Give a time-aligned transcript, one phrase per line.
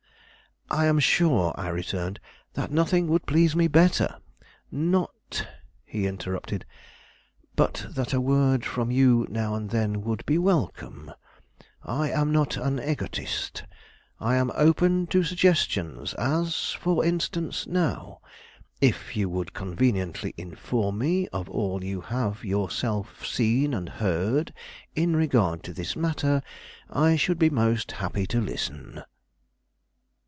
[0.73, 2.21] "I am sure," I returned,
[2.53, 4.15] "that nothing would please me better"
[4.91, 5.45] "Not,"
[5.83, 6.63] he interrupted,
[7.57, 11.11] "but that a word from you now and then would be welcome.
[11.83, 13.65] I am not an egotist.
[14.21, 18.21] I am open to suggestions: as, for instance, now,
[18.79, 24.53] if you could conveniently inform me of all you have yourself seen and heard
[24.95, 26.41] in regard to this matter,
[26.89, 29.03] I should be most happy to listen."